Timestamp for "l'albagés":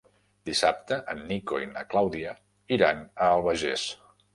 3.33-3.91